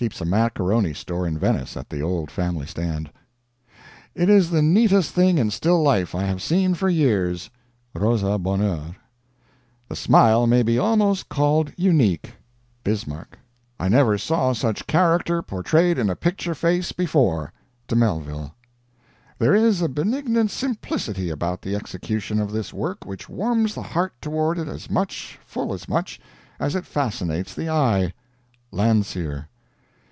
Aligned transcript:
(Keeps 0.00 0.22
a 0.22 0.24
macaroni 0.24 0.94
store 0.94 1.26
in 1.26 1.36
Venice, 1.36 1.76
at 1.76 1.90
the 1.90 2.00
old 2.00 2.30
family 2.30 2.64
stand.) 2.64 3.10
It 4.14 4.30
is 4.30 4.48
the 4.48 4.62
neatest 4.62 5.10
thing 5.10 5.36
in 5.36 5.50
still 5.50 5.82
life 5.82 6.14
I 6.14 6.22
have 6.22 6.40
seen 6.40 6.72
for 6.72 6.88
years. 6.88 7.50
Rosa 7.92 8.38
Bonheur. 8.38 8.96
The 9.90 9.96
smile 9.96 10.46
may 10.46 10.62
be 10.62 10.78
almost 10.78 11.28
called 11.28 11.70
unique. 11.76 12.32
Bismarck. 12.82 13.38
I 13.78 13.90
never 13.90 14.16
saw 14.16 14.54
such 14.54 14.86
character 14.86 15.42
portrayed 15.42 15.98
in 15.98 16.08
a 16.08 16.16
picture 16.16 16.54
face 16.54 16.92
before. 16.92 17.52
De 17.86 17.94
Mellville. 17.94 18.54
There 19.38 19.54
is 19.54 19.82
a 19.82 19.88
benignant 19.90 20.50
simplicity 20.50 21.28
about 21.28 21.60
the 21.60 21.76
execution 21.76 22.40
of 22.40 22.52
this 22.52 22.72
work 22.72 23.04
which 23.04 23.28
warms 23.28 23.74
the 23.74 23.82
heart 23.82 24.14
toward 24.22 24.58
it 24.58 24.66
as 24.66 24.88
much, 24.88 25.38
full 25.44 25.74
as 25.74 25.90
much, 25.90 26.18
as 26.58 26.74
it 26.74 26.86
fascinates 26.86 27.54
the 27.54 27.68
eye. 27.68 28.14
Landseer. 28.72 29.46